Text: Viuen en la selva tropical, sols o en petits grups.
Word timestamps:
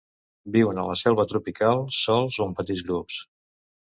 Viuen 0.55 0.79
en 0.83 0.87
la 0.91 0.95
selva 1.01 1.27
tropical, 1.33 1.85
sols 1.99 2.41
o 2.43 2.49
en 2.49 2.57
petits 2.63 2.83
grups. 2.89 3.21